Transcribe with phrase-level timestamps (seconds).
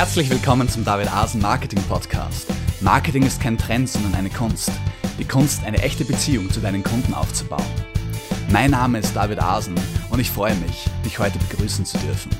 [0.00, 2.50] Herzlich willkommen zum David Asen Marketing Podcast.
[2.80, 4.72] Marketing ist kein Trend, sondern eine Kunst.
[5.18, 7.66] Die Kunst, eine echte Beziehung zu deinen Kunden aufzubauen.
[8.50, 9.74] Mein Name ist David Asen
[10.08, 12.30] und ich freue mich, dich heute begrüßen zu dürfen.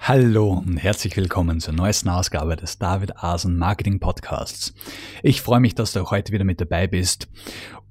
[0.00, 4.74] Hallo und herzlich willkommen zur neuesten Ausgabe des David Asen Marketing Podcasts.
[5.22, 7.28] Ich freue mich, dass du heute wieder mit dabei bist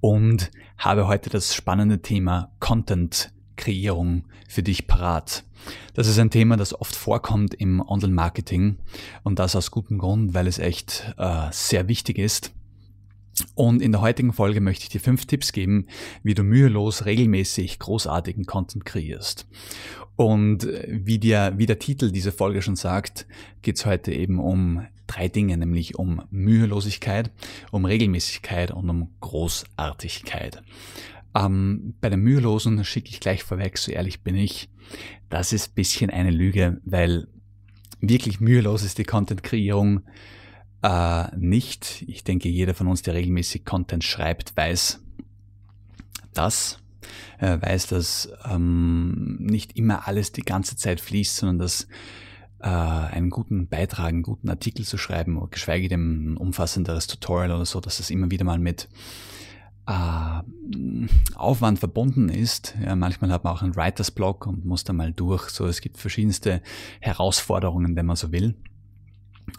[0.02, 5.44] und habe heute das spannende Thema Content Kreierung für dich parat.
[5.94, 8.78] Das ist ein Thema, das oft vorkommt im Online-Marketing
[9.24, 12.54] und das aus gutem Grund, weil es echt äh, sehr wichtig ist.
[13.56, 15.88] Und in der heutigen Folge möchte ich dir fünf Tipps geben,
[16.24, 19.48] wie du mühelos regelmäßig großartigen Content kreierst.
[20.16, 23.28] Und wie, dir, wie der Titel dieser Folge schon sagt,
[23.62, 27.32] geht es heute eben um drei Dinge, nämlich um Mühelosigkeit,
[27.72, 30.62] um Regelmäßigkeit und um Großartigkeit.
[31.36, 34.70] Ähm, bei der Mühelosen schicke ich gleich vorweg, so ehrlich bin ich,
[35.30, 37.28] das ist bisschen eine Lüge, weil
[38.02, 40.02] wirklich mühelos ist die Content-Kreierung
[40.82, 42.04] äh, nicht.
[42.08, 45.02] Ich denke, jeder von uns, der regelmäßig Content schreibt, weiß
[46.34, 46.80] das.
[47.40, 51.88] Äh, weiß, dass ähm, nicht immer alles die ganze Zeit fließt, sondern dass
[52.60, 57.66] äh, einen guten Beitrag, einen guten Artikel zu schreiben, geschweige denn ein umfassenderes Tutorial oder
[57.66, 58.90] so, dass das immer wieder mal mit
[61.36, 62.76] Aufwand verbunden ist.
[62.84, 65.50] Ja, manchmal hat man auch einen Writers Block und muss da mal durch.
[65.50, 66.62] So, es gibt verschiedenste
[67.00, 68.56] Herausforderungen, wenn man so will.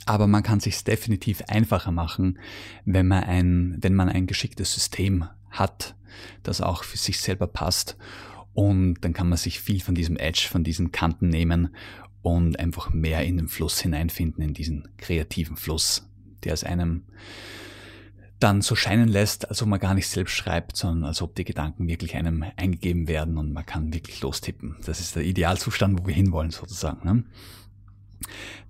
[0.07, 2.39] Aber man kann sich definitiv einfacher machen,
[2.85, 5.97] wenn man ein, wenn man ein geschicktes System hat,
[6.45, 7.97] das auch für sich selber passt.
[8.55, 11.75] Und dann kann man sich viel von diesem Edge, von diesen Kanten nehmen
[12.23, 16.09] und einfach mehr in den Fluss hineinfinden, in diesen kreativen Fluss,
[16.45, 17.05] der es einem
[18.41, 21.45] dann so scheinen lässt, als ob man gar nicht selbst schreibt, sondern als ob die
[21.45, 24.77] Gedanken wirklich einem eingegeben werden und man kann wirklich lostippen.
[24.85, 27.07] Das ist der Idealzustand, wo wir hinwollen sozusagen.
[27.07, 27.25] Ne?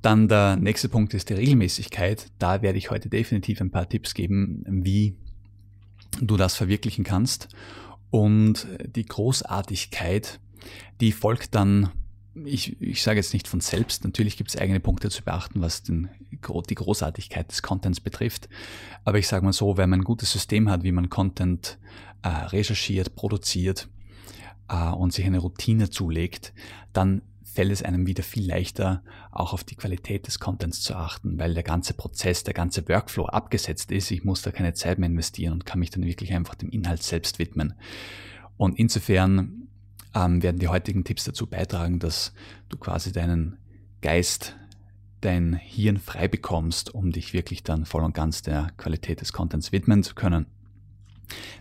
[0.02, 2.26] Dann der nächste Punkt ist die Regelmäßigkeit.
[2.38, 5.16] Da werde ich heute definitiv ein paar Tipps geben, wie
[6.20, 7.48] du das verwirklichen kannst.
[8.10, 10.41] Und die Großartigkeit,
[11.00, 11.91] die folgt dann
[12.45, 15.83] ich, ich sage jetzt nicht von selbst, natürlich gibt es eigene Punkte zu beachten, was
[15.83, 18.49] den, die Großartigkeit des Contents betrifft.
[19.05, 21.78] Aber ich sage mal so, wenn man ein gutes System hat, wie man Content
[22.23, 23.89] äh, recherchiert, produziert
[24.69, 26.53] äh, und sich eine Routine zulegt,
[26.93, 29.03] dann fällt es einem wieder viel leichter,
[29.33, 33.27] auch auf die Qualität des Contents zu achten, weil der ganze Prozess, der ganze Workflow
[33.27, 34.11] abgesetzt ist.
[34.11, 37.03] Ich muss da keine Zeit mehr investieren und kann mich dann wirklich einfach dem Inhalt
[37.03, 37.75] selbst widmen.
[38.57, 39.59] Und insofern
[40.15, 42.32] ähm, werden die heutigen Tipps dazu beitragen, dass
[42.69, 43.56] du quasi deinen
[44.03, 44.56] Geist,
[45.21, 49.72] dein Hirn frei bekommst, um dich wirklich dann voll und ganz der Qualität des Contents
[49.72, 50.47] widmen zu können.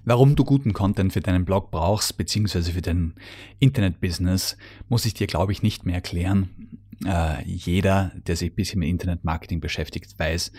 [0.06, 3.14] Warum du guten Content für deinen Blog brauchst, beziehungsweise für dein
[3.60, 6.80] Internet-Business, muss ich dir, glaube ich, nicht mehr erklären.
[7.06, 10.52] Äh, jeder, der sich ein bisschen mit Internet-Marketing beschäftigt, weiß,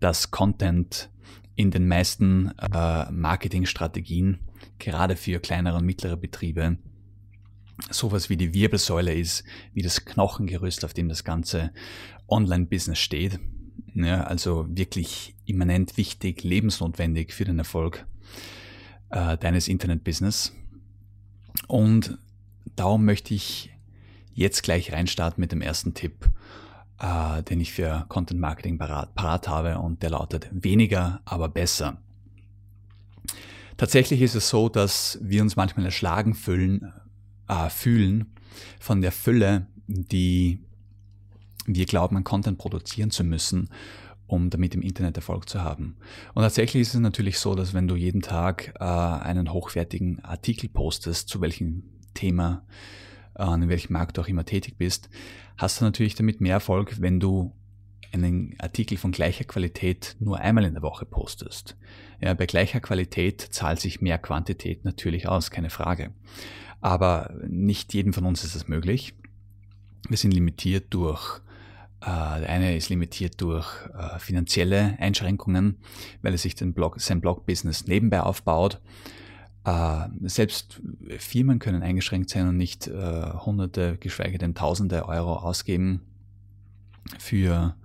[0.00, 1.10] dass Content
[1.54, 4.38] in den meisten äh, Marketingstrategien,
[4.78, 6.78] gerade für kleinere und mittlere Betriebe,
[7.90, 9.44] sowas wie die Wirbelsäule ist,
[9.74, 11.72] wie das Knochengerüst, auf dem das ganze
[12.28, 13.38] Online-Business steht.
[13.94, 18.06] Ja, also wirklich immanent wichtig, lebensnotwendig für den Erfolg
[19.10, 20.52] äh, deines Internet-Business.
[21.68, 22.18] Und
[22.76, 23.70] darum möchte ich
[24.34, 26.30] jetzt gleich reinstarten mit dem ersten Tipp,
[27.00, 31.98] äh, den ich für Content Marketing parat, parat habe und der lautet weniger, aber besser.
[33.76, 36.92] Tatsächlich ist es so, dass wir uns manchmal erschlagen fühlen
[37.52, 38.32] äh, fühlen
[38.80, 40.58] von der Fülle, die
[41.66, 43.68] wir glauben, an Content produzieren zu müssen,
[44.26, 45.96] um damit im Internet Erfolg zu haben.
[46.34, 50.68] Und tatsächlich ist es natürlich so, dass wenn du jeden Tag äh, einen hochwertigen Artikel
[50.68, 52.64] postest, zu welchem Thema,
[53.34, 55.10] äh, in welchem Markt du auch immer tätig bist,
[55.56, 57.52] hast du natürlich damit mehr Erfolg, wenn du
[58.12, 61.76] einen Artikel von gleicher Qualität nur einmal in der Woche postest.
[62.20, 66.12] Ja, bei gleicher Qualität zahlt sich mehr Quantität natürlich aus, keine Frage.
[66.82, 69.14] Aber nicht jedem von uns ist das möglich.
[70.08, 71.40] Wir sind limitiert durch,
[72.00, 75.78] äh, der eine ist limitiert durch äh, finanzielle Einschränkungen,
[76.22, 78.80] weil er sich den Blog, sein Blog-Business nebenbei aufbaut.
[79.64, 80.82] Äh, selbst
[81.18, 86.00] Firmen können eingeschränkt sein und nicht äh, Hunderte, geschweige denn Tausende Euro ausgeben
[87.20, 87.76] für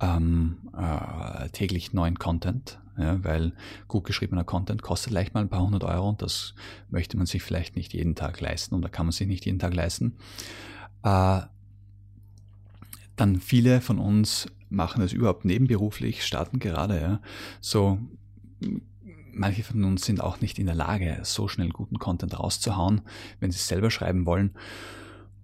[0.00, 3.52] ähm, äh, täglich neuen Content ja, weil
[3.88, 6.54] gut geschriebener Content kostet leicht mal ein paar hundert Euro und das
[6.90, 9.74] möchte man sich vielleicht nicht jeden Tag leisten oder kann man sich nicht jeden Tag
[9.74, 10.16] leisten.
[11.02, 11.40] Äh,
[13.16, 17.20] dann viele von uns machen das überhaupt nebenberuflich, starten gerade, ja.
[17.60, 17.98] So,
[19.32, 23.02] manche von uns sind auch nicht in der Lage, so schnell guten Content rauszuhauen,
[23.40, 24.52] wenn sie es selber schreiben wollen.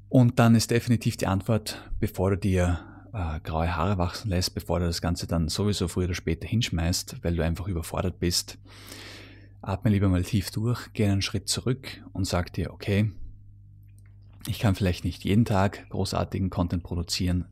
[0.08, 2.80] Und dann ist definitiv die Antwort, bevor du dir
[3.12, 7.22] äh, graue Haare wachsen lässt, bevor du das Ganze dann sowieso früher oder später hinschmeißt,
[7.22, 8.58] weil du einfach überfordert bist.
[9.60, 13.10] Atme lieber mal tief durch, geh einen Schritt zurück und sag dir, okay,
[14.46, 17.46] ich kann vielleicht nicht jeden Tag großartigen Content produzieren.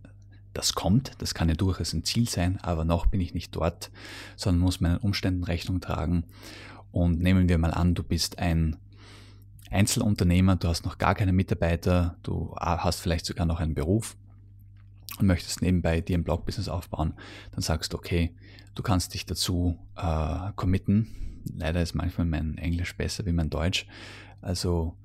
[0.53, 3.91] Das kommt, das kann ja durchaus ein Ziel sein, aber noch bin ich nicht dort,
[4.37, 6.25] sondern muss meinen Umständen Rechnung tragen.
[6.93, 8.77] Und nehmen wir mal an, du bist ein
[9.71, 14.17] Einzelunternehmer, du hast noch gar keine Mitarbeiter, du hast vielleicht sogar noch einen Beruf
[15.19, 17.15] und möchtest nebenbei dir ein Blog-Business aufbauen,
[17.53, 18.35] dann sagst du, okay,
[18.75, 21.43] du kannst dich dazu äh, committen.
[21.57, 23.87] Leider ist manchmal mein Englisch besser wie mein Deutsch.
[24.43, 24.97] Also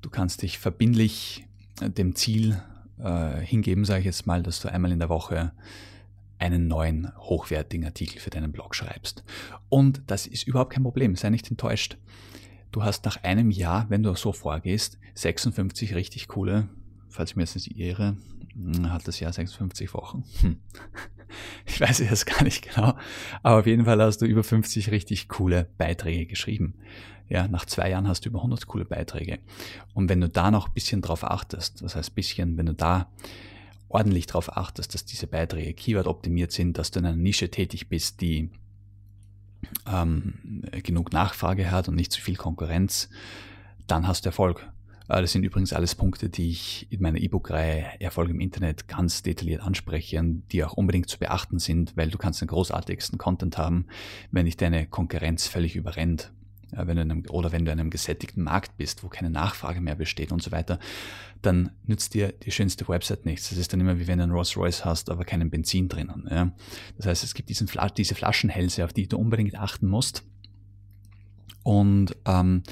[0.00, 1.46] du kannst dich verbindlich
[1.80, 2.60] äh, dem Ziel
[2.98, 5.52] äh, hingeben, sage ich jetzt mal, dass du einmal in der Woche
[6.38, 9.24] einen neuen hochwertigen Artikel für deinen Blog schreibst.
[9.68, 11.98] Und das ist überhaupt kein Problem, sei nicht enttäuscht.
[12.72, 16.68] Du hast nach einem Jahr, wenn du so vorgehst, 56 richtig coole,
[17.10, 18.16] falls ich mir jetzt nicht irre,
[18.54, 20.24] hm, hat das Jahr 56 Wochen.
[20.40, 20.56] Hm.
[21.64, 22.98] Ich weiß es gar nicht genau,
[23.44, 26.74] aber auf jeden Fall hast du über 50 richtig coole Beiträge geschrieben.
[27.28, 29.38] Ja, nach zwei Jahren hast du über 100 coole Beiträge.
[29.94, 33.08] Und wenn du da noch ein bisschen drauf achtest, das heißt bisschen, wenn du da
[33.88, 37.88] ordentlich darauf achtest, dass diese Beiträge Keyword optimiert sind, dass du in einer Nische tätig
[37.88, 38.50] bist, die
[39.86, 43.08] ähm, genug Nachfrage hat und nicht zu viel Konkurrenz,
[43.86, 44.68] dann hast du Erfolg.
[45.10, 49.22] Äh, das sind übrigens alles Punkte, die ich in meiner E-Book-Reihe Erfolg im Internet ganz
[49.22, 53.58] detailliert anspreche und die auch unbedingt zu beachten sind, weil du kannst den großartigsten Content
[53.58, 53.86] haben,
[54.30, 56.32] wenn dich deine Konkurrenz völlig überrennt.
[56.72, 59.96] Wenn du einem, oder wenn du in einem gesättigten Markt bist, wo keine Nachfrage mehr
[59.96, 60.78] besteht und so weiter,
[61.42, 63.48] dann nützt dir die schönste Website nichts.
[63.48, 66.28] Das ist dann immer wie wenn du einen Rolls Royce hast, aber keinen Benzin drinnen.
[66.30, 66.52] Ja.
[66.96, 70.22] Das heißt, es gibt diesen, diese Flaschenhälse, auf die du unbedingt achten musst.
[71.64, 72.62] Und ähm,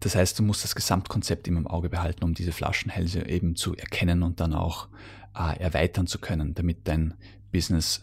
[0.00, 3.74] das heißt, du musst das Gesamtkonzept immer im Auge behalten, um diese Flaschenhälse eben zu
[3.74, 4.88] erkennen und dann auch
[5.36, 7.14] äh, erweitern zu können, damit dein
[7.52, 8.02] Business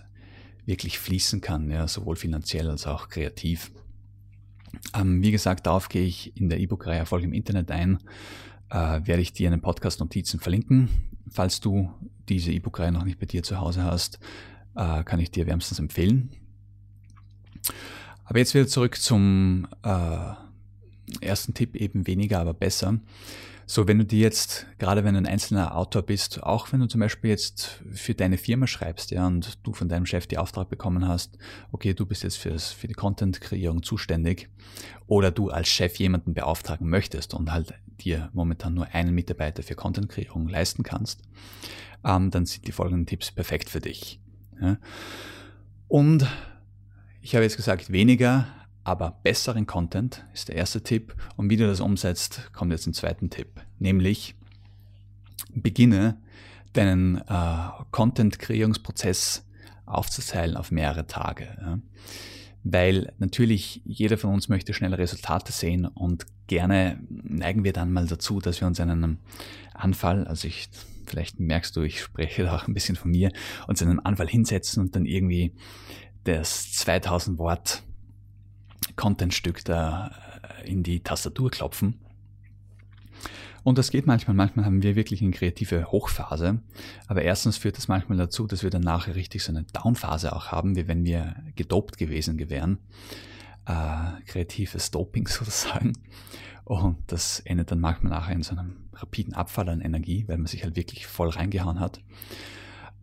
[0.66, 3.72] wirklich fließen kann, ja, sowohl finanziell als auch kreativ.
[4.94, 8.00] Ähm, wie gesagt, darauf gehe ich in der E-Book-Reihe Erfolg im Internet ein.
[8.70, 10.90] Äh, werde ich dir in den Podcast-Notizen verlinken.
[11.30, 11.92] Falls du
[12.28, 14.20] diese E-Book-Reihe noch nicht bei dir zu Hause hast,
[14.76, 16.32] äh, kann ich dir wärmstens empfehlen.
[18.26, 20.34] Aber jetzt wieder zurück zum äh,
[21.22, 23.00] ersten Tipp eben weniger, aber besser.
[23.68, 26.86] So, wenn du dir jetzt, gerade wenn du ein einzelner Autor bist, auch wenn du
[26.86, 30.70] zum Beispiel jetzt für deine Firma schreibst, ja, und du von deinem Chef die Auftrag
[30.70, 31.40] bekommen hast,
[31.72, 34.50] okay, du bist jetzt fürs, für die Content-Kreierung zuständig,
[35.08, 39.76] oder du als Chef jemanden beauftragen möchtest und halt dir momentan nur einen Mitarbeiter für
[39.76, 41.22] Content-Kreierung leisten kannst,
[42.04, 44.20] ähm, dann sind die folgenden Tipps perfekt für dich.
[44.62, 44.78] Ja.
[45.88, 46.28] Und
[47.22, 48.48] ich habe jetzt gesagt, weniger,
[48.86, 51.16] aber besseren Content ist der erste Tipp.
[51.36, 53.50] Und wie du das umsetzt, kommt jetzt ein zweiten Tipp.
[53.80, 54.36] Nämlich
[55.54, 56.18] beginne
[56.74, 59.44] deinen äh, Content-Kreierungsprozess
[59.88, 61.48] aufzuteilen auf mehrere Tage.
[61.60, 61.80] Ja.
[62.64, 68.06] Weil natürlich jeder von uns möchte schnelle Resultate sehen und gerne neigen wir dann mal
[68.06, 69.18] dazu, dass wir uns in einem
[69.74, 70.70] Anfall, also ich,
[71.08, 73.32] vielleicht merkst du, ich spreche da auch ein bisschen von mir,
[73.68, 75.54] uns in einem Anfall hinsetzen und dann irgendwie
[76.24, 77.84] das 2000 Wort
[78.96, 80.12] Contentstück da
[80.62, 82.00] äh, in die Tastatur klopfen.
[83.64, 84.36] Und das geht manchmal.
[84.36, 86.60] Manchmal haben wir wirklich eine kreative Hochphase.
[87.08, 90.52] Aber erstens führt das manchmal dazu, dass wir dann nachher richtig so eine Downphase auch
[90.52, 92.78] haben, wie wenn wir gedopt gewesen wären.
[93.66, 95.94] Äh, kreatives Doping sozusagen.
[96.64, 100.48] Und das endet dann manchmal nachher in so einem rapiden Abfall an Energie, weil man
[100.48, 102.02] sich halt wirklich voll reingehauen hat.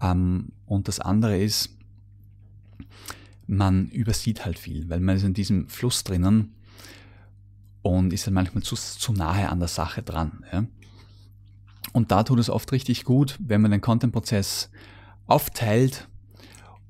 [0.00, 1.76] Ähm, und das andere ist,
[3.46, 6.54] man übersieht halt viel, weil man ist in diesem Fluss drinnen
[7.82, 10.44] und ist dann manchmal zu, zu nahe an der Sache dran.
[10.52, 10.64] Ja.
[11.92, 14.70] Und da tut es oft richtig gut, wenn man den Content-Prozess
[15.26, 16.08] aufteilt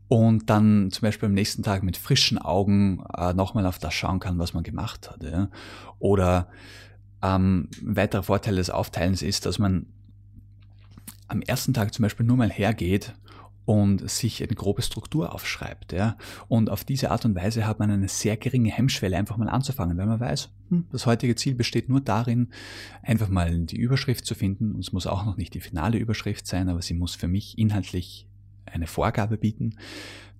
[0.09, 4.21] und dann zum Beispiel am nächsten Tag mit frischen Augen äh, nochmal auf das schauen
[4.21, 5.23] kann, was man gemacht hat.
[5.23, 5.49] Ja.
[5.99, 6.49] Oder
[7.23, 9.87] ähm, ein weiterer Vorteil des Aufteilens ist, dass man
[11.29, 13.15] am ersten Tag zum Beispiel nur mal hergeht
[13.65, 15.93] und sich eine grobe Struktur aufschreibt.
[15.93, 16.17] Ja?
[16.49, 19.97] Und auf diese Art und Weise hat man eine sehr geringe Hemmschwelle, einfach mal anzufangen,
[19.97, 22.49] weil man weiß, hm, das heutige Ziel besteht nur darin,
[23.03, 24.75] einfach mal die Überschrift zu finden.
[24.75, 27.57] Und es muss auch noch nicht die finale Überschrift sein, aber sie muss für mich
[27.57, 28.27] inhaltlich
[28.67, 29.77] eine Vorgabe bieten.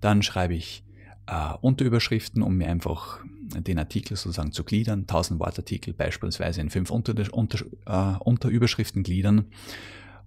[0.01, 0.83] Dann schreibe ich
[1.27, 3.19] äh, Unterüberschriften, um mir einfach
[3.61, 5.01] den Artikel sozusagen zu gliedern.
[5.01, 9.45] 1000 Wortartikel beispielsweise in fünf Unter, Unter, äh, Unterüberschriften gliedern.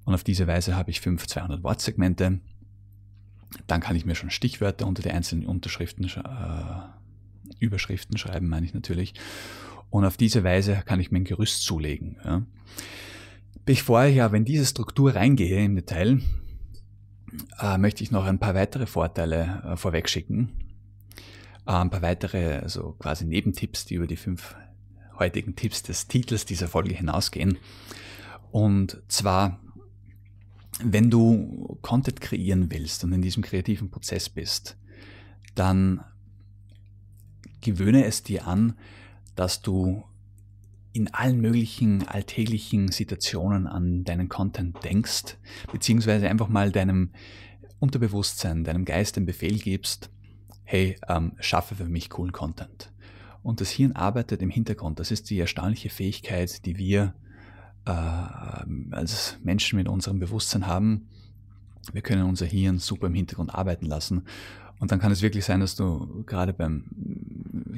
[0.04, 2.40] Und auf diese Weise habe ich fünf 200 Wortsegmente
[3.66, 8.74] dann kann ich mir schon Stichwörter unter die einzelnen Unterschriften, äh, Überschriften schreiben, meine ich
[8.74, 9.14] natürlich.
[9.90, 12.16] Und auf diese Weise kann ich mir ein Gerüst zulegen.
[12.24, 12.42] Ja.
[13.64, 16.20] Bevor ich aber in diese Struktur reingehe im Detail,
[17.60, 20.50] äh, möchte ich noch ein paar weitere Vorteile äh, vorwegschicken.
[21.66, 24.54] Äh, ein paar weitere, also quasi Nebentipps, die über die fünf
[25.18, 27.58] heutigen Tipps des Titels dieser Folge hinausgehen.
[28.50, 29.60] Und zwar,
[30.83, 34.76] wenn du Content kreieren willst und in diesem kreativen Prozess bist,
[35.54, 36.04] dann
[37.61, 38.75] gewöhne es dir an,
[39.35, 40.04] dass du
[40.92, 45.37] in allen möglichen alltäglichen Situationen an deinen Content denkst,
[45.71, 47.11] beziehungsweise einfach mal deinem
[47.78, 50.11] Unterbewusstsein, deinem Geist den Befehl gibst,
[50.64, 52.92] hey, ähm, schaffe für mich coolen Content.
[53.42, 54.99] Und das Hirn arbeitet im Hintergrund.
[54.99, 57.14] Das ist die erstaunliche Fähigkeit, die wir
[57.87, 57.90] äh,
[58.90, 61.09] als Menschen mit unserem Bewusstsein haben.
[61.93, 64.25] Wir können unser Hirn super im Hintergrund arbeiten lassen.
[64.78, 66.85] Und dann kann es wirklich sein, dass du gerade beim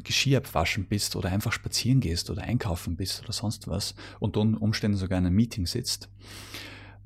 [0.02, 4.60] Geschirr abwaschen bist oder einfach spazieren gehst oder einkaufen bist oder sonst was und unter
[4.60, 6.08] Umständen sogar in einem Meeting sitzt,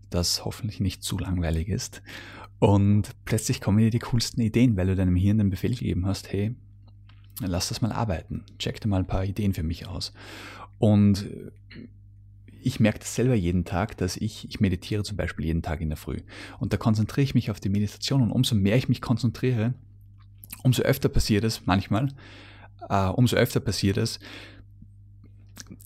[0.08, 2.02] das hoffentlich nicht zu langweilig ist.
[2.58, 6.32] Und plötzlich kommen dir die coolsten Ideen, weil du deinem Hirn den Befehl gegeben hast,
[6.32, 6.54] hey,
[7.40, 10.12] lass das mal arbeiten, check dir mal ein paar Ideen für mich aus.
[10.78, 11.28] Und
[12.62, 15.88] ich merke das selber jeden Tag, dass ich, ich meditiere zum Beispiel jeden Tag in
[15.88, 16.18] der Früh.
[16.58, 19.74] Und da konzentriere ich mich auf die Meditation und umso mehr ich mich konzentriere,
[20.62, 22.08] umso öfter passiert es manchmal,
[22.88, 24.20] äh, umso öfter passiert es,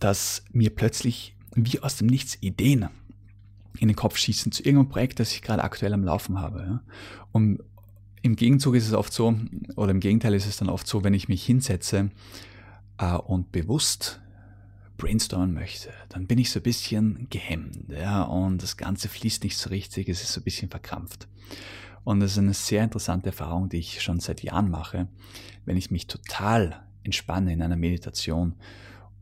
[0.00, 2.88] dass mir plötzlich wie aus dem Nichts Ideen
[3.78, 6.80] in den Kopf schießen zu irgendeinem Projekt, das ich gerade aktuell am Laufen habe.
[7.32, 7.62] Und
[8.22, 9.34] im Gegenzug ist es oft so,
[9.76, 12.10] oder im Gegenteil ist es dann oft so, wenn ich mich hinsetze
[12.98, 14.20] äh, und bewusst
[14.96, 19.56] brainstormen möchte, dann bin ich so ein bisschen gehemmt, ja, und das Ganze fließt nicht
[19.56, 21.28] so richtig, es ist so ein bisschen verkrampft.
[22.04, 25.08] Und das ist eine sehr interessante Erfahrung, die ich schon seit Jahren mache,
[25.64, 28.54] wenn ich mich total entspanne in einer Meditation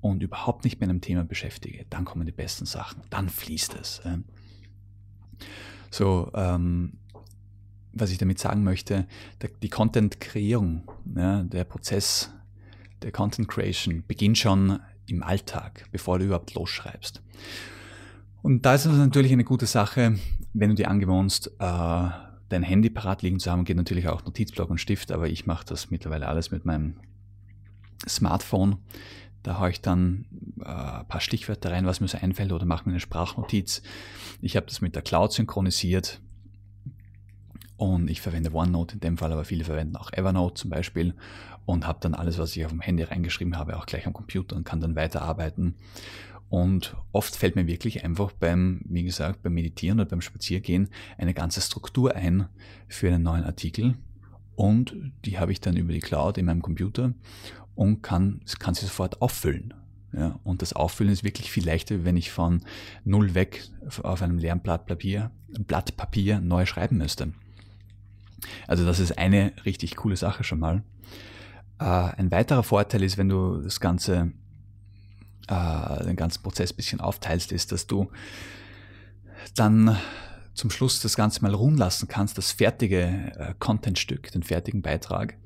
[0.00, 4.02] und überhaupt nicht mit einem Thema beschäftige, dann kommen die besten Sachen, dann fließt es.
[5.90, 6.99] So, ähm,
[7.93, 9.07] was ich damit sagen möchte,
[9.62, 12.31] die Content-Kreierung, ja, der Prozess
[13.02, 17.23] der Content Creation beginnt schon im Alltag, bevor du überhaupt losschreibst.
[18.42, 20.18] Und da ist es natürlich eine gute Sache,
[20.52, 22.08] wenn du dir angewohnst, äh,
[22.49, 25.64] dein Handy parat liegen zu haben, geht natürlich auch Notizblock und Stift, aber ich mache
[25.66, 26.94] das mittlerweile alles mit meinem
[28.06, 28.76] Smartphone.
[29.42, 30.26] Da haue ich dann
[30.61, 33.82] äh, ein paar Stichwörter rein, was mir so einfällt, oder mache mir eine Sprachnotiz.
[34.40, 36.20] Ich habe das mit der Cloud synchronisiert
[37.85, 41.12] und ich verwende OneNote in dem Fall, aber viele verwenden auch Evernote zum Beispiel
[41.67, 44.57] und habe dann alles, was ich auf dem Handy reingeschrieben habe, auch gleich am Computer
[44.57, 45.75] und kann dann weiterarbeiten.
[46.49, 50.88] Und oft fällt mir wirklich einfach beim, wie gesagt, beim Meditieren oder beim Spaziergehen
[51.19, 52.49] eine ganze Struktur ein
[52.88, 53.99] für einen neuen Artikel.
[54.55, 57.12] Und die habe ich dann über die Cloud in meinem Computer
[57.75, 59.75] und kann, kann sie sofort auffüllen.
[60.12, 62.62] Ja, und das Auffüllen ist wirklich viel leichter, wenn ich von
[63.05, 63.64] null weg
[64.03, 65.33] auf einem leeren Blatt Papier,
[65.67, 67.35] Blatt Papier neu schreiben müsste.
[68.67, 70.83] Also das ist eine richtig coole Sache schon mal.
[71.79, 74.33] Äh, ein weiterer Vorteil ist, wenn du das Ganze,
[75.49, 78.11] äh, den ganzen Prozess ein bisschen aufteilst, ist, dass du
[79.55, 79.97] dann
[80.55, 83.03] zum Schluss das Ganze mal ruhen lassen kannst, das fertige
[83.37, 85.37] äh, Contentstück, den fertigen Beitrag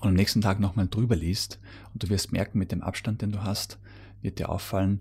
[0.00, 1.60] und am nächsten Tag nochmal drüber liest
[1.92, 3.78] und du wirst merken, mit dem Abstand, den du hast,
[4.22, 5.00] wird dir auffallen,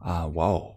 [0.00, 0.74] ah, wow,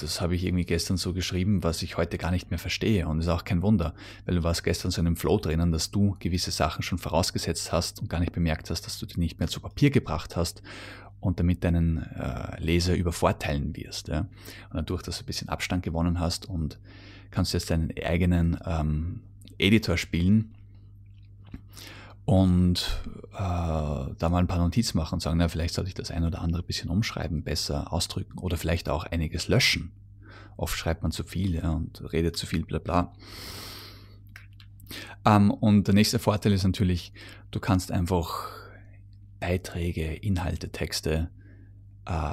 [0.00, 3.06] das habe ich irgendwie gestern so geschrieben, was ich heute gar nicht mehr verstehe.
[3.08, 3.94] Und ist auch kein Wunder,
[4.26, 7.72] weil du warst gestern so in einem Flow drinnen, dass du gewisse Sachen schon vorausgesetzt
[7.72, 10.62] hast und gar nicht bemerkt hast, dass du die nicht mehr zu Papier gebracht hast
[11.20, 14.08] und damit deinen äh, Leser übervorteilen wirst.
[14.08, 14.20] Ja?
[14.70, 16.78] Und dadurch, dass du ein bisschen Abstand gewonnen hast und
[17.30, 19.22] kannst jetzt deinen eigenen ähm,
[19.58, 20.54] Editor spielen
[22.24, 23.02] und
[23.32, 26.24] äh, da mal ein paar Notizen machen und sagen, na, vielleicht sollte ich das ein
[26.24, 29.92] oder andere bisschen umschreiben, besser ausdrücken oder vielleicht auch einiges löschen.
[30.56, 33.12] Oft schreibt man zu viel ja, und redet zu viel, bla bla.
[35.26, 37.12] Ähm, und der nächste Vorteil ist natürlich,
[37.50, 38.50] du kannst einfach
[39.40, 41.30] Beiträge, Inhalte, Texte
[42.06, 42.32] äh,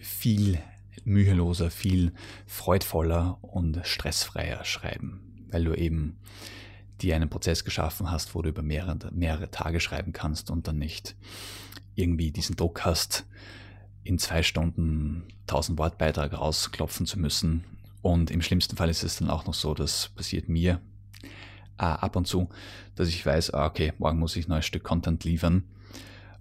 [0.00, 0.60] viel
[1.04, 2.12] müheloser, viel
[2.46, 6.18] freudvoller und stressfreier schreiben, weil du eben
[7.02, 10.78] dir einen Prozess geschaffen hast, wo du über mehrere, mehrere Tage schreiben kannst und dann
[10.78, 11.16] nicht
[11.94, 13.26] irgendwie diesen Druck hast,
[14.04, 17.64] in zwei Stunden 1000 Wort Beitrag rausklopfen zu müssen.
[18.02, 20.80] Und im schlimmsten Fall ist es dann auch noch so, das passiert mir
[21.78, 22.48] äh, ab und zu,
[22.94, 25.64] dass ich weiß, ah, okay, morgen muss ich ein neues Stück Content liefern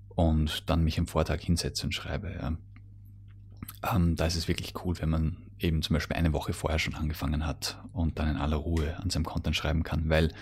[0.10, 2.32] und dann mich am Vortag hinsetze und schreibe.
[2.32, 3.96] Ja.
[3.96, 6.96] Ähm, da ist es wirklich cool, wenn man eben zum Beispiel eine Woche vorher schon
[6.96, 10.34] angefangen hat und dann in aller Ruhe an seinem Content schreiben kann, weil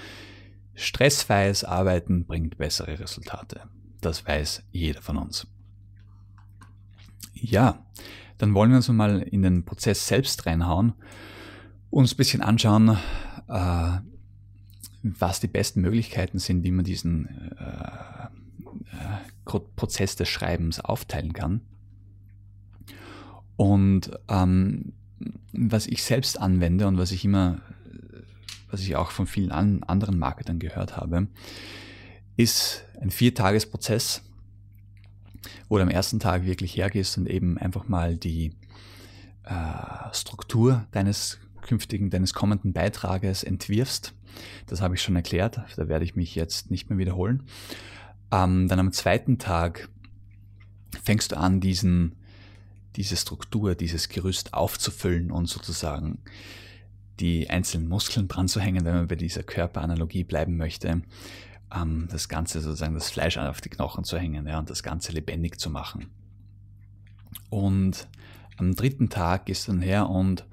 [0.76, 3.62] stressfreies Arbeiten bringt bessere Resultate.
[4.02, 5.48] Das weiß jeder von uns.
[7.34, 7.86] Ja,
[8.38, 10.94] dann wollen wir uns mal in den Prozess selbst reinhauen,
[11.90, 12.98] uns ein bisschen anschauen,
[13.48, 13.98] äh,
[15.02, 18.28] was die besten Möglichkeiten sind, wie man diesen äh,
[18.98, 21.62] äh, Prozess des Schreibens aufteilen kann.
[23.56, 24.94] Und ähm,
[25.52, 27.62] was ich selbst anwende und was ich immer,
[28.70, 31.28] was ich auch von vielen anderen Marketern gehört habe,
[32.36, 34.22] ist ein Viertagesprozess,
[35.70, 38.54] wo du am ersten Tag wirklich hergehst und eben einfach mal die
[39.44, 44.14] äh, Struktur deines künftigen, deines kommenden Beitrages entwirfst.
[44.68, 47.44] Das habe ich schon erklärt, da werde ich mich jetzt nicht mehr wiederholen.
[48.32, 49.90] Ähm, dann am zweiten Tag
[51.04, 52.17] fängst du an, diesen,
[52.98, 56.20] diese Struktur, dieses Gerüst aufzufüllen und sozusagen
[57.20, 61.02] die einzelnen Muskeln dran zu hängen, wenn man bei dieser Körperanalogie bleiben möchte,
[61.74, 65.12] ähm, das Ganze sozusagen das Fleisch auf die Knochen zu hängen ja, und das Ganze
[65.12, 66.08] lebendig zu machen.
[67.50, 68.08] Und
[68.58, 70.46] am dritten Tag gehst du dann her und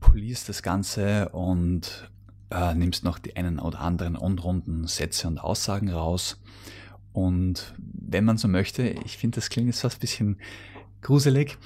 [0.00, 2.10] polierst das Ganze und
[2.50, 6.38] äh, nimmst noch die einen oder anderen unrunden Sätze und Aussagen raus.
[7.12, 10.40] Und wenn man so möchte, ich finde, das klingt jetzt fast ein bisschen
[11.02, 11.58] gruselig,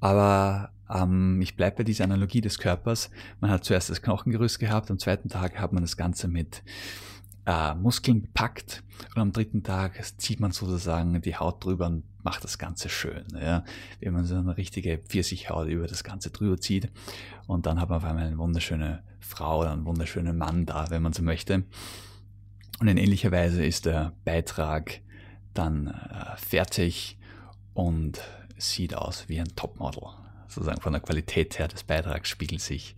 [0.00, 3.10] aber ähm, ich bleibe bei dieser Analogie des Körpers.
[3.40, 6.62] Man hat zuerst das Knochengerüst gehabt, am zweiten Tag hat man das Ganze mit
[7.46, 8.82] äh, Muskeln bepackt
[9.14, 13.24] und am dritten Tag zieht man sozusagen die Haut drüber und macht das Ganze schön.
[13.32, 13.64] Ja?
[14.00, 16.90] Wenn man so eine richtige Pfirsichhaut über das Ganze drüber zieht
[17.46, 21.02] und dann hat man auf einmal eine wunderschöne Frau oder einen wunderschönen Mann da, wenn
[21.02, 21.64] man so möchte.
[22.80, 25.00] Und in ähnlicher Weise ist der Beitrag
[25.54, 27.18] dann äh, fertig
[27.72, 28.20] und
[28.58, 30.02] sieht aus wie ein Topmodel.
[30.48, 32.96] Sozusagen von der Qualität her des Beitrags spiegelt sich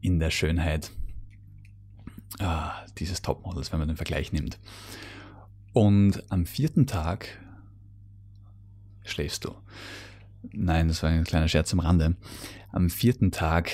[0.00, 0.90] in der Schönheit
[2.38, 4.58] ah, dieses Topmodels, wenn man den Vergleich nimmt.
[5.72, 7.28] Und am vierten Tag
[9.04, 9.54] schläfst du.
[10.52, 12.16] Nein, das war ein kleiner Scherz am Rande.
[12.72, 13.72] Am vierten Tag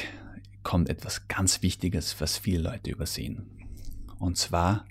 [0.62, 3.46] kommt etwas ganz Wichtiges, was viele Leute übersehen.
[4.18, 4.86] Und zwar,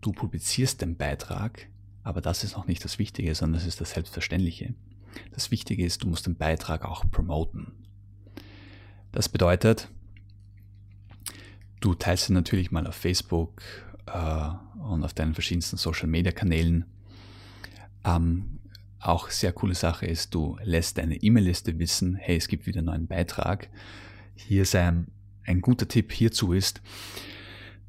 [0.00, 1.68] du publizierst den Beitrag,
[2.02, 4.74] aber das ist noch nicht das Wichtige, sondern das ist das Selbstverständliche.
[5.32, 7.72] Das Wichtige ist, du musst den Beitrag auch promoten.
[9.12, 9.88] Das bedeutet,
[11.80, 13.62] Du teilst ihn natürlich mal auf Facebook
[14.06, 14.50] äh,
[14.82, 16.84] und auf deinen verschiedensten Social-Media-Kanälen.
[18.04, 18.58] Ähm,
[18.98, 22.86] auch sehr coole Sache ist, du lässt deine E-Mail-Liste wissen, hey, es gibt wieder einen
[22.86, 23.70] neuen Beitrag.
[24.34, 25.06] Hier sein
[25.44, 26.82] ein guter Tipp hierzu ist,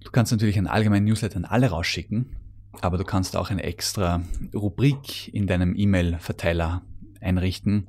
[0.06, 2.38] du kannst natürlich einen allgemeinen Newsletter an alle rausschicken,
[2.80, 6.82] aber du kannst auch eine extra Rubrik in deinem E-Mail-Verteiler
[7.22, 7.88] einrichten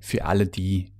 [0.00, 0.92] für alle, die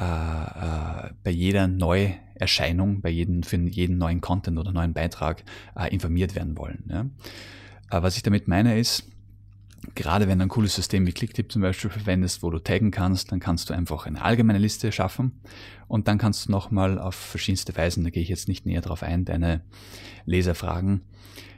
[0.00, 5.44] äh, äh, bei jeder Neuerscheinung, bei jedem, für jeden neuen Content oder neuen Beitrag
[5.76, 6.84] äh, informiert werden wollen.
[6.88, 7.00] Ja.
[7.90, 9.06] Äh, was ich damit meine ist,
[9.94, 13.30] gerade wenn du ein cooles System wie Clicktip zum Beispiel verwendest, wo du taggen kannst,
[13.30, 15.40] dann kannst du einfach eine allgemeine Liste schaffen
[15.86, 19.02] und dann kannst du nochmal auf verschiedenste Weisen, da gehe ich jetzt nicht näher drauf
[19.02, 19.60] ein, deine
[20.24, 21.02] Leser fragen,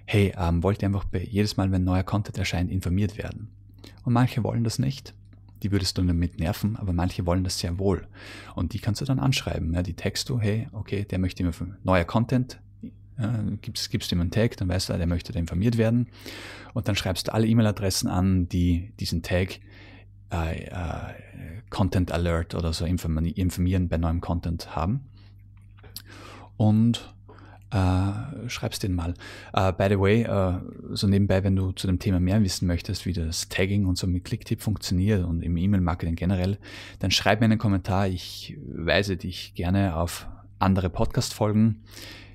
[0.05, 3.53] hey, ähm, wollt ihr einfach bei, jedes Mal, wenn neuer Content erscheint, informiert werden?
[4.03, 5.14] Und manche wollen das nicht
[5.62, 8.07] die würdest du damit nerven, aber manche wollen das sehr wohl.
[8.55, 9.72] Und die kannst du dann anschreiben.
[9.75, 11.53] Ja, die text du, hey, okay, der möchte immer
[11.85, 12.61] neuer Content,
[13.18, 16.09] ja, gibst, gibst ihm einen Tag, dann weißt du, der möchte da informiert werden.
[16.75, 19.61] Und dann schreibst du alle E-Mail-Adressen an, die diesen Tag
[20.33, 21.12] äh, äh,
[21.70, 25.07] Content Alert oder so informieren bei neuem Content haben.
[26.57, 27.14] Und
[27.72, 29.14] äh, schreibst den mal.
[29.56, 30.61] Uh, by the way, uh,
[30.94, 34.06] so nebenbei, wenn du zu dem Thema mehr wissen möchtest, wie das Tagging und so
[34.06, 36.58] mit Clicktip funktioniert und im E-Mail-Marketing generell,
[36.98, 38.08] dann schreib mir einen Kommentar.
[38.08, 40.26] Ich weise dich gerne auf
[40.58, 41.82] andere Podcast-Folgen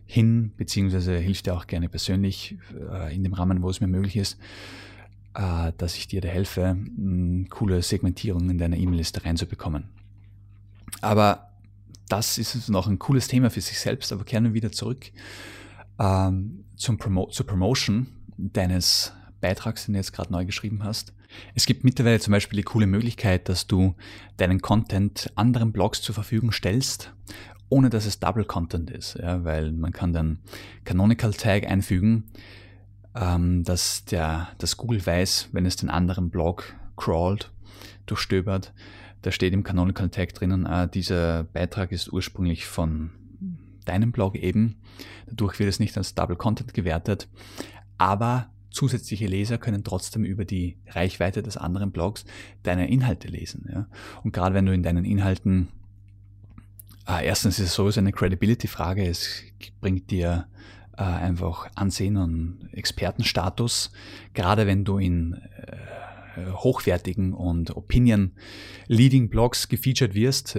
[0.06, 4.18] hin, beziehungsweise hilf dir auch gerne persönlich uh, in dem Rahmen, wo es mir möglich
[4.18, 4.38] ist,
[5.34, 6.76] dass ich dir da helfe,
[7.52, 9.84] coole Segmentierungen in deiner E-Mail-Liste reinzubekommen.
[11.00, 11.47] Aber
[12.10, 15.12] das ist noch ein cooles Thema für sich selbst, aber kehren wir wieder zurück
[16.00, 21.14] ähm, zum Promo zur Promotion deines Beitrags, den du jetzt gerade neu geschrieben hast.
[21.54, 23.96] Es gibt mittlerweile zum Beispiel die coole Möglichkeit, dass du
[24.38, 27.14] deinen Content anderen Blogs zur Verfügung stellst,
[27.70, 30.40] ohne dass es Double Content ist, ja, weil man kann dann
[30.86, 32.26] Canonical Tag einfügen,
[33.20, 37.52] ähm, dass der, dass Google weiß, wenn es den anderen Blog crawlt,
[38.06, 38.74] durchstöbert,
[39.22, 43.12] da steht im Canonical Tag drinnen, äh, dieser Beitrag ist ursprünglich von
[43.86, 44.78] deinem Blog eben.
[45.28, 47.28] Dadurch wird es nicht als Double Content gewertet,
[47.98, 52.26] aber zusätzliche Leser können trotzdem über die Reichweite des anderen Blogs
[52.64, 53.68] deine Inhalte lesen.
[53.72, 53.88] Ja?
[54.24, 55.70] Und gerade wenn du in deinen Inhalten,
[57.08, 59.42] äh, erstens ist es sowieso eine Credibility-Frage, es
[59.82, 60.48] bringt dir
[60.98, 63.92] äh, einfach Ansehen und Expertenstatus,
[64.34, 70.58] gerade wenn du in äh, hochwertigen und Opinion-Leading-Blogs gefeatured wirst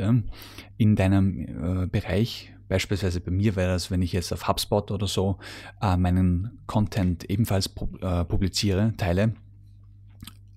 [0.76, 5.06] in deinem äh, Bereich, Beispielsweise bei mir wäre das, wenn ich jetzt auf HubSpot oder
[5.06, 5.38] so
[5.80, 7.70] äh, meinen Content ebenfalls
[8.02, 9.32] äh, publiziere, teile,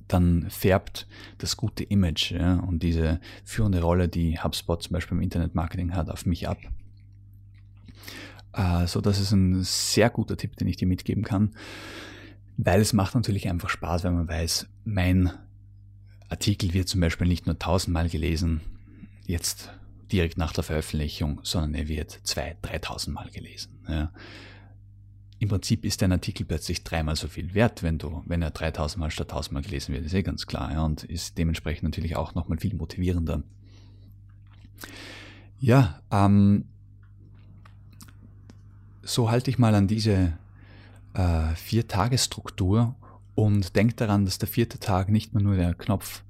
[0.09, 5.95] dann färbt das gute Image und diese führende Rolle, die HubSpot zum Beispiel im Internetmarketing
[5.95, 6.57] hat, auf mich ab.
[8.53, 11.51] Äh, so, das ist ein sehr guter Tipp, den ich dir mitgeben kann,
[12.57, 15.31] weil es macht natürlich einfach Spaß, wenn man weiß, mein
[16.29, 18.61] Artikel wird zum Beispiel nicht nur tausendmal gelesen,
[19.25, 19.71] jetzt
[20.11, 23.79] direkt nach der Veröffentlichung, sondern er wird zwei, dreitausendmal gelesen.
[23.87, 24.11] Ja.
[25.39, 28.99] Im Prinzip ist ein Artikel plötzlich dreimal so viel wert, wenn du, wenn er 3000
[28.99, 32.15] Mal statt 1000 Mal gelesen wird, ist eh ganz klar, ja, und ist dementsprechend natürlich
[32.15, 33.41] auch nochmal viel motivierender.
[35.59, 36.65] Ja, ähm,
[39.13, 40.33] so halte ich mal an diese
[41.13, 42.95] äh, Vier-Tage-Struktur
[43.35, 46.23] und denk daran, dass der vierte Tag nicht mehr nur der Knopf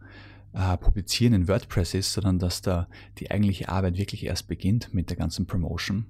[0.53, 2.87] äh, Publizieren in WordPress ist, sondern dass da
[3.19, 6.05] die eigentliche Arbeit wirklich erst beginnt mit der ganzen Promotion.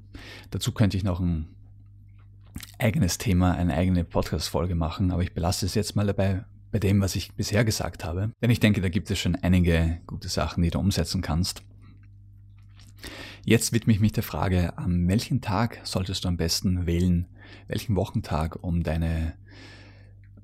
[0.50, 1.48] Dazu könnte ich noch ein
[2.80, 7.02] eigenes Thema, eine eigene Podcast-Folge machen, aber ich belasse es jetzt mal dabei bei dem,
[7.02, 8.32] was ich bisher gesagt habe.
[8.42, 11.64] Denn ich denke, da gibt es schon einige gute Sachen, die du umsetzen kannst.
[13.44, 17.28] Jetzt widme ich mich der Frage, an welchen Tag solltest du am besten wählen,
[17.68, 19.34] welchen Wochentag, um deine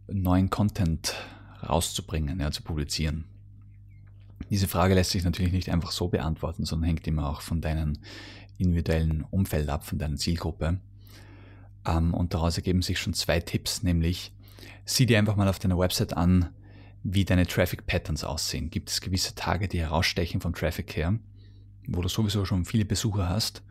[0.07, 1.13] neuen Content
[1.61, 3.25] rauszubringen, ja, zu publizieren.
[4.49, 7.97] Diese Frage lässt sich natürlich nicht einfach so beantworten, sondern hängt immer auch von deinem
[8.57, 10.79] individuellen Umfeld ab, von deiner Zielgruppe.
[11.85, 14.31] Ähm, und daraus ergeben sich schon zwei Tipps, nämlich
[14.85, 16.49] sieh dir einfach mal auf deiner Website an,
[17.03, 18.71] wie deine Traffic Patterns aussehen.
[18.71, 21.19] Gibt es gewisse Tage, die herausstechen vom Traffic her,
[21.87, 23.63] wo du sowieso schon viele Besucher hast,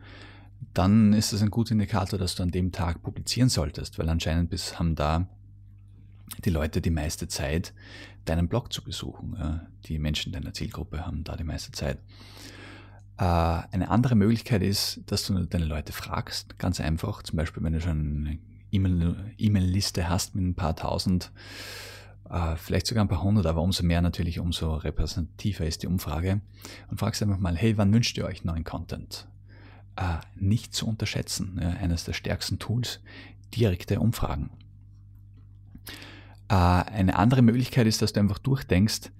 [0.73, 4.49] dann ist das ein guter Indikator, dass du an dem Tag publizieren solltest, weil anscheinend
[4.49, 5.27] bis, haben da
[6.43, 7.73] die Leute die meiste Zeit,
[8.25, 9.61] deinen Blog zu besuchen.
[9.85, 11.99] Die Menschen deiner Zielgruppe haben da die meiste Zeit.
[13.17, 17.73] Äh, eine andere Möglichkeit ist, dass du deine Leute fragst, ganz einfach, zum Beispiel wenn
[17.73, 18.39] du schon
[18.71, 21.31] eine E-Mail-Liste hast mit ein paar tausend,
[22.29, 26.41] äh, vielleicht sogar ein paar hundert, aber umso mehr natürlich, umso repräsentativer ist die Umfrage
[26.89, 29.27] und fragst einfach mal, hey, wann wünscht ihr euch neuen Content?
[29.95, 32.99] Äh, nicht zu unterschätzen, eines der stärksten Tools,
[33.55, 34.49] direkte Umfragen.
[36.49, 39.11] Eine andere Möglichkeit ist, dass du einfach durchdenkst,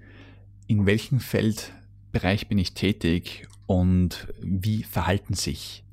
[0.68, 5.84] in welchem Feldbereich bin ich tätig und wie verhalten sich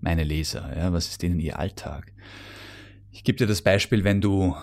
[0.00, 0.74] meine Leser?
[0.74, 2.12] Ja, was ist denen ihr Alltag?
[3.10, 4.56] Ich gebe dir das Beispiel, wenn du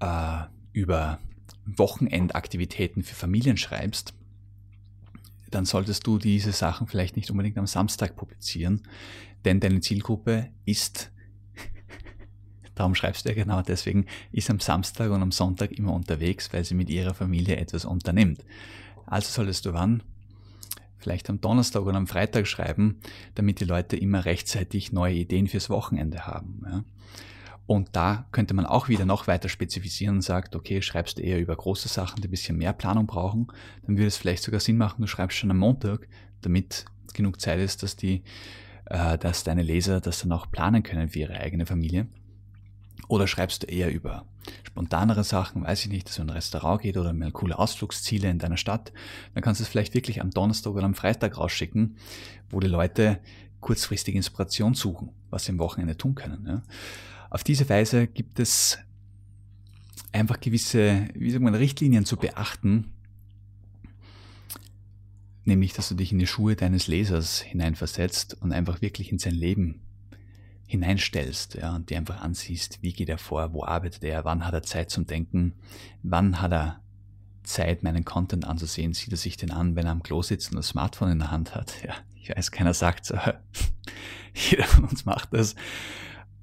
[0.00, 1.18] äh, über
[1.64, 4.14] Wochenendaktivitäten für Familien schreibst,
[5.50, 8.82] dann solltest du diese Sachen vielleicht nicht unbedingt am Samstag publizieren,
[9.44, 11.10] denn deine Zielgruppe ist,
[12.74, 16.64] darum schreibst du ja genau deswegen, ist am Samstag und am Sonntag immer unterwegs, weil
[16.64, 18.44] sie mit ihrer Familie etwas unternimmt.
[19.06, 20.02] Also solltest du wann?
[21.02, 23.00] vielleicht am Donnerstag oder am Freitag schreiben,
[23.34, 26.62] damit die Leute immer rechtzeitig neue Ideen fürs Wochenende haben.
[26.64, 26.84] Ja.
[27.72, 31.40] Und da könnte man auch wieder noch weiter spezifizieren und sagt, okay, schreibst du eher
[31.40, 33.46] über große Sachen, die ein bisschen mehr Planung brauchen,
[33.86, 36.06] dann würde es vielleicht sogar Sinn machen, du schreibst schon am Montag,
[36.42, 38.24] damit genug Zeit ist, dass die,
[38.90, 42.08] äh, dass deine Leser das dann auch planen können für ihre eigene Familie.
[43.08, 44.26] Oder schreibst du eher über
[44.64, 48.28] spontanere Sachen, weiß ich nicht, dass du in ein Restaurant geht oder mal coole Ausflugsziele
[48.28, 48.92] in deiner Stadt,
[49.32, 51.96] dann kannst du es vielleicht wirklich am Donnerstag oder am Freitag rausschicken,
[52.50, 53.20] wo die Leute
[53.60, 56.44] kurzfristige Inspiration suchen, was sie am Wochenende tun können.
[56.46, 56.62] Ja.
[57.32, 58.76] Auf diese Weise gibt es
[60.12, 62.92] einfach gewisse, wie sagt man, Richtlinien zu beachten,
[65.46, 69.32] nämlich, dass du dich in die Schuhe deines Lesers hineinversetzt und einfach wirklich in sein
[69.32, 69.80] Leben
[70.66, 74.52] hineinstellst ja, und dir einfach ansiehst, wie geht er vor, wo arbeitet er, wann hat
[74.52, 75.54] er Zeit zum Denken,
[76.02, 76.80] wann hat er
[77.44, 80.56] Zeit, meinen Content anzusehen, sieht er sich den an, wenn er am Klo sitzt und
[80.56, 81.82] das Smartphone in der Hand hat.
[81.82, 83.16] Ja, ich weiß, keiner sagt so,
[84.34, 85.54] jeder von uns macht das.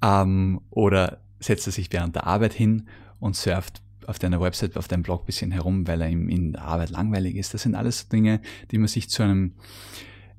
[0.02, 4.88] Ähm, oder setzt er sich während der Arbeit hin und surft auf deiner Website, auf
[4.88, 7.54] deinem Blog bisschen herum, weil er ihm in der Arbeit langweilig ist.
[7.54, 9.54] Das sind alles Dinge, die man sich zu einem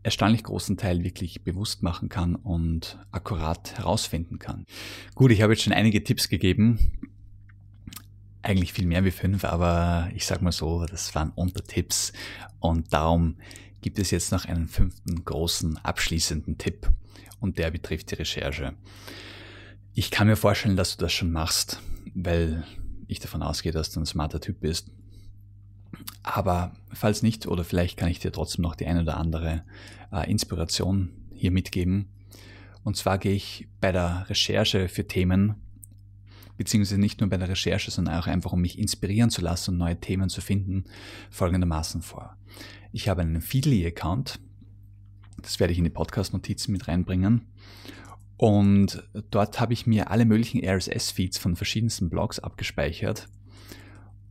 [0.04, 4.66] erstaunlich großen Teil wirklich bewusst machen kann und akkurat herausfinden kann.
[5.16, 6.80] Gut, ich habe jetzt schon einige Tipps gegeben.
[8.42, 12.12] Eigentlich viel mehr wie fünf, aber ich sag mal so, das waren Untertipps
[12.60, 13.38] und darum
[13.82, 16.90] gibt es jetzt noch einen fünften großen abschließenden Tipp
[17.40, 18.74] und der betrifft die Recherche.
[19.94, 21.82] Ich kann mir vorstellen, dass du das schon machst,
[22.14, 22.64] weil
[23.08, 24.90] ich davon ausgehe, dass du ein smarter Typ bist
[26.24, 29.64] aber falls nicht, oder vielleicht kann ich dir trotzdem noch die eine oder andere
[30.12, 32.08] äh, Inspiration hier mitgeben.
[32.84, 35.56] Und zwar gehe ich bei der Recherche für Themen,
[36.58, 39.78] beziehungsweise nicht nur bei der Recherche, sondern auch einfach, um mich inspirieren zu lassen und
[39.78, 40.86] neue Themen zu finden,
[41.30, 42.36] folgendermaßen vor.
[42.92, 44.40] Ich habe einen Feedly-Account,
[45.42, 47.48] Das werde ich in die Podcast-Notizen mit reinbringen.
[48.42, 53.28] Und dort habe ich mir alle möglichen RSS-Feeds von verschiedensten Blogs abgespeichert.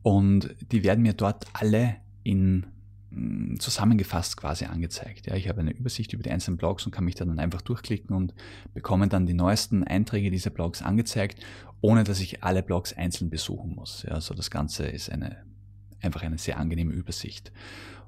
[0.03, 1.95] Und die werden mir dort alle
[2.25, 2.67] in
[3.11, 5.29] mm, zusammengefasst quasi angezeigt.
[5.29, 7.63] Ja, ich habe eine Übersicht über die einzelnen Blogs und kann mich da dann einfach
[7.63, 8.35] durchklicken und
[8.75, 11.39] bekomme dann die neuesten Einträge dieser Blogs angezeigt,
[11.81, 14.03] ohne dass ich alle Blogs einzeln besuchen muss.
[14.03, 15.37] Ja, also das Ganze ist eine,
[16.01, 17.53] einfach eine sehr angenehme Übersicht.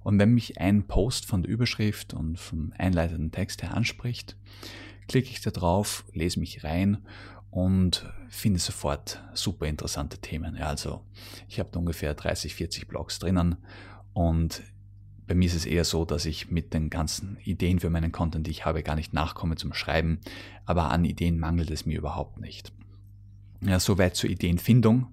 [0.02, 4.36] Und wenn mich ein Post von der Überschrift und vom einleitenden Text her anspricht,
[5.08, 6.98] klicke ich da drauf, lese mich rein
[7.50, 10.56] und finde sofort super interessante Themen.
[10.56, 11.02] Ja, also
[11.48, 13.56] ich habe ungefähr 30, 40 Blogs drinnen
[14.14, 14.62] und
[15.26, 18.46] bei mir ist es eher so, dass ich mit den ganzen Ideen für meinen Content,
[18.46, 20.20] die ich habe, gar nicht nachkomme zum Schreiben,
[20.66, 22.72] aber an Ideen mangelt es mir überhaupt nicht.
[23.60, 25.06] Ja, soweit zur Ideenfindung.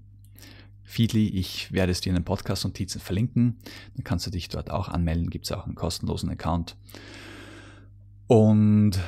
[0.83, 3.59] Feedly, ich werde es dir in den Podcast-Notizen verlinken.
[3.95, 6.75] Dann kannst du dich dort auch anmelden, gibt es auch einen kostenlosen Account.
[8.25, 8.99] Und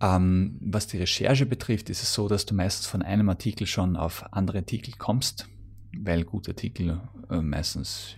[0.00, 3.96] ähm, was die Recherche betrifft, ist es so, dass du meistens von einem Artikel schon
[3.96, 5.48] auf andere Artikel kommst,
[5.96, 8.16] weil gute Artikel äh, meistens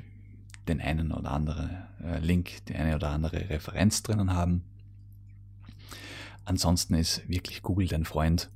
[0.68, 1.70] den einen oder anderen
[2.02, 4.62] äh, Link, die eine oder andere Referenz drinnen haben.
[6.44, 8.50] Ansonsten ist wirklich Google dein Freund.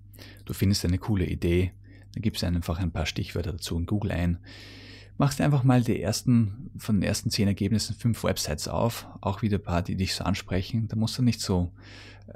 [0.45, 1.73] Du findest eine coole Idee,
[2.13, 4.39] dann gibst du einfach ein paar Stichwörter dazu in Google ein.
[5.16, 9.59] Machst einfach mal die ersten, von den ersten zehn Ergebnissen fünf Websites auf, auch wieder
[9.59, 10.88] ein paar, die dich so ansprechen.
[10.88, 11.72] Da musst du nicht so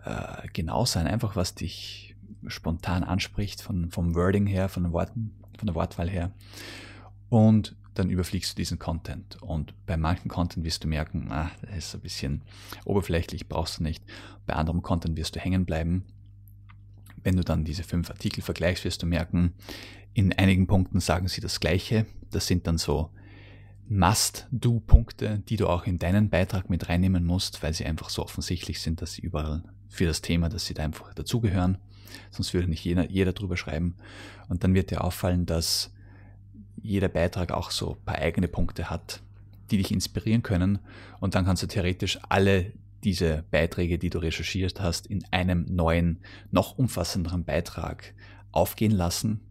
[0.04, 2.14] äh, genau sein, einfach was dich
[2.46, 6.30] spontan anspricht, von, vom Wording her, von den Worten, von der Wortwahl her.
[7.28, 9.42] Und dann überfliegst du diesen Content.
[9.42, 12.42] Und bei manchen Content wirst du merken, ah, das ist ein bisschen
[12.84, 14.04] oberflächlich, brauchst du nicht.
[14.46, 16.04] Bei anderem Content wirst du hängen bleiben
[17.22, 19.52] wenn du dann diese fünf Artikel vergleichst, wirst du merken,
[20.18, 22.04] in einigen Punkten sagen sie das Gleiche.
[22.32, 23.10] Das sind dann so
[23.88, 28.80] Must-Do-Punkte, die du auch in deinen Beitrag mit reinnehmen musst, weil sie einfach so offensichtlich
[28.80, 31.78] sind, dass sie überall für das Thema, dass sie da einfach dazugehören.
[32.32, 33.94] Sonst würde nicht jeder, jeder drüber schreiben.
[34.48, 35.94] Und dann wird dir auffallen, dass
[36.82, 39.22] jeder Beitrag auch so ein paar eigene Punkte hat,
[39.70, 40.80] die dich inspirieren können.
[41.20, 42.72] Und dann kannst du theoretisch alle
[43.04, 46.18] diese Beiträge, die du recherchiert hast, in einem neuen,
[46.50, 48.14] noch umfassenderen Beitrag
[48.50, 49.42] aufgehen lassen.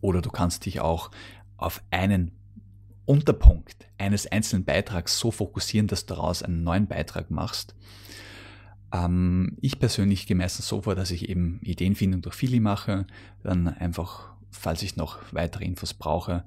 [0.00, 1.10] Oder du kannst dich auch
[1.56, 2.32] auf einen
[3.06, 7.74] Unterpunkt eines einzelnen Beitrags so fokussieren, dass du daraus einen neuen Beitrag machst.
[8.92, 13.06] Ähm, ich persönlich gehe meistens so vor, dass ich eben Ideenfindung durch Fili mache,
[13.42, 16.44] dann einfach, falls ich noch weitere Infos brauche,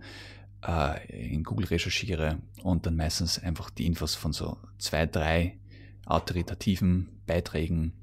[0.66, 5.58] äh, in Google recherchiere und dann meistens einfach die Infos von so zwei, drei
[6.06, 7.94] autoritativen Beiträgen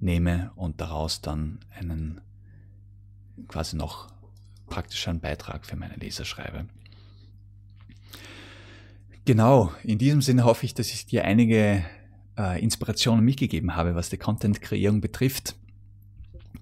[0.00, 2.20] nehme und daraus dann einen
[3.48, 4.13] quasi noch
[4.66, 6.66] praktischen Beitrag für meine Leser schreibe.
[9.24, 11.84] Genau, in diesem Sinne hoffe ich, dass ich dir einige
[12.36, 15.56] äh, Inspirationen mitgegeben habe, was die Content-Kreierung betrifft.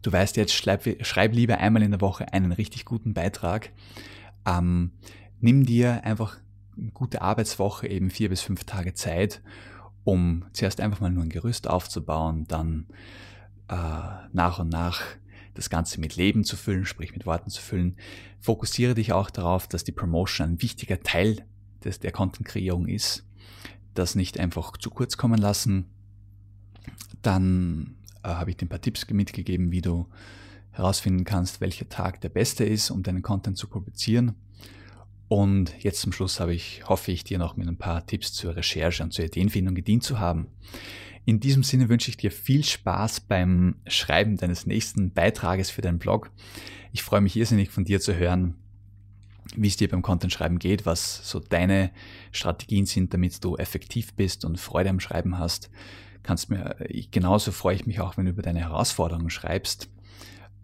[0.03, 3.71] Du weißt jetzt, schreib, schreib, lieber einmal in der Woche einen richtig guten Beitrag.
[4.47, 4.93] Ähm,
[5.41, 6.37] nimm dir einfach
[6.77, 9.43] eine gute Arbeitswoche, eben vier bis fünf Tage Zeit
[10.05, 12.87] um zuerst einfach mal nur ein Gerüst aufzubauen, dann
[13.69, 13.75] äh,
[14.33, 15.03] nach und nach
[15.55, 17.97] das Ganze mit Leben zu füllen, sprich mit Worten zu füllen.
[18.41, 21.45] Fokussiere dich auch darauf, dass die Promotion ein wichtiger Teil
[21.85, 23.25] des, der Content-Kreierung ist.
[23.95, 25.87] Das nicht einfach zu kurz kommen lassen.
[27.21, 30.09] Dann äh, habe ich dir ein paar Tipps mitgegeben, wie du
[30.71, 34.35] herausfinden kannst, welcher Tag der beste ist, um deinen Content zu publizieren.
[35.29, 38.57] Und jetzt zum Schluss habe ich, hoffe ich, dir noch mit ein paar Tipps zur
[38.57, 40.49] Recherche und zur Ideenfindung gedient zu haben.
[41.25, 45.99] In diesem Sinne wünsche ich dir viel Spaß beim Schreiben deines nächsten Beitrages für deinen
[45.99, 46.31] Blog.
[46.93, 48.57] Ich freue mich irrsinnig von dir zu hören,
[49.55, 51.91] wie es dir beim Content Schreiben geht, was so deine
[52.33, 55.71] Strategien sind, damit du effektiv bist und Freude am Schreiben hast.
[56.23, 56.77] Kannst mir,
[57.11, 59.89] genauso freue ich mich auch, wenn du über deine Herausforderungen schreibst.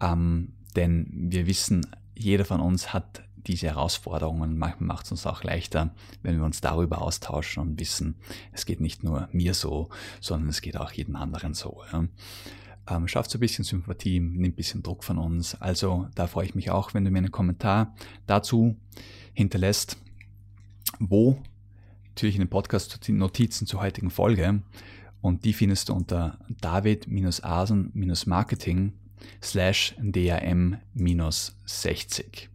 [0.01, 4.57] Ähm, denn wir wissen, jeder von uns hat diese Herausforderungen.
[4.57, 8.15] Manchmal macht es uns auch leichter, wenn wir uns darüber austauschen und wissen,
[8.51, 9.89] es geht nicht nur mir so,
[10.21, 11.81] sondern es geht auch jedem anderen so.
[11.91, 12.05] Ja.
[12.89, 15.55] Ähm, schafft so ein bisschen Sympathie, nimmt ein bisschen Druck von uns.
[15.55, 18.75] Also da freue ich mich auch, wenn du mir einen Kommentar dazu
[19.33, 19.97] hinterlässt,
[20.99, 21.41] wo
[22.09, 24.63] natürlich in den Podcast-Notizen zur heutigen Folge
[25.21, 28.93] und die findest du unter david-asen-marketing
[29.41, 32.49] slash dam-60.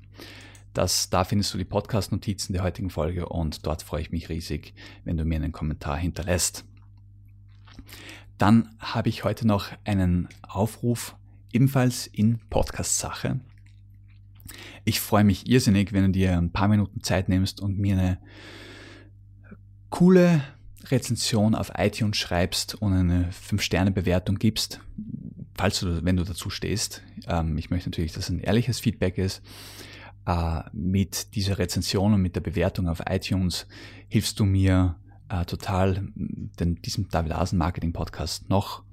[0.74, 4.74] Das, da findest du die Podcast-Notizen der heutigen Folge und dort freue ich mich riesig,
[5.04, 6.64] wenn du mir einen Kommentar hinterlässt.
[8.38, 11.14] Dann habe ich heute noch einen Aufruf,
[11.52, 13.38] ebenfalls in Podcast-Sache.
[14.84, 18.18] Ich freue mich irrsinnig, wenn du dir ein paar Minuten Zeit nimmst und mir eine
[19.90, 20.42] coole
[20.86, 24.80] Rezension auf iTunes schreibst und eine 5-Sterne-Bewertung gibst,
[25.56, 27.02] falls du, wenn du dazu stehst.
[27.28, 29.40] Ähm, ich möchte natürlich, dass es ein ehrliches Feedback ist.
[30.26, 33.66] Äh, mit dieser Rezension und mit der Bewertung auf iTunes
[34.08, 34.96] hilfst du mir
[35.28, 38.84] äh, total, denn diesem David Asen Marketing Podcast noch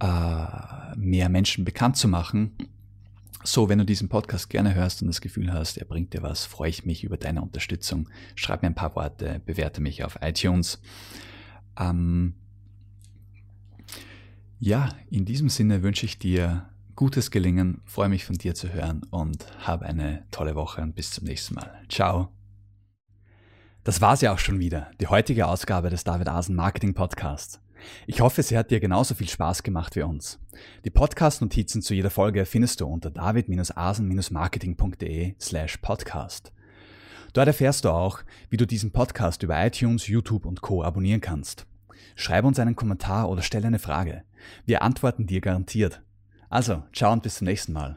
[0.00, 2.52] äh, mehr Menschen bekannt zu machen.
[3.42, 6.44] So, wenn du diesen Podcast gerne hörst und das Gefühl hast, er bringt dir was,
[6.44, 8.08] freue ich mich über deine Unterstützung.
[8.34, 10.80] Schreib mir ein paar Worte, bewerte mich auf iTunes.
[11.78, 12.34] Ähm,
[14.60, 19.02] ja, in diesem Sinne wünsche ich dir gutes Gelingen, freue mich von dir zu hören
[19.10, 21.82] und habe eine tolle Woche und bis zum nächsten Mal.
[21.88, 22.28] Ciao.
[23.82, 27.60] Das war's ja auch schon wieder, die heutige Ausgabe des David Asen Marketing Podcasts.
[28.06, 30.38] Ich hoffe, sie hat dir genauso viel Spaß gemacht wie uns.
[30.84, 36.52] Die Podcast-Notizen zu jeder Folge findest du unter david-asen-marketing.de slash podcast.
[37.32, 40.84] Dort erfährst du auch, wie du diesen Podcast über iTunes, YouTube und Co.
[40.84, 41.66] abonnieren kannst.
[42.14, 44.22] Schreib uns einen Kommentar oder stell eine Frage.
[44.64, 46.00] Wir antworten dir garantiert.
[46.54, 47.96] Also, ciao und bis zum nächsten Mal.